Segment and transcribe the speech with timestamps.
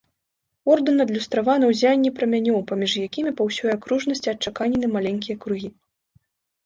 [0.75, 5.69] Ордэн адлюстраваны ў ззянні прамянёў, паміж якімі па ўсёй акружнасці адчаканены маленькія кругі.